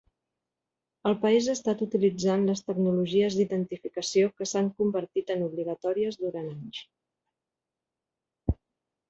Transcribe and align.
El 1.09 1.17
país 1.25 1.49
ha 1.49 1.53
estat 1.57 1.83
utilitzant 1.85 2.47
les 2.47 2.63
tecnologies 2.69 3.37
d'identificació 3.41 4.31
que 4.41 4.49
s'han 4.53 4.73
convertit 4.81 5.31
en 5.37 5.45
obligatòries 5.51 6.19
durant 6.25 6.51
anys. 6.57 6.83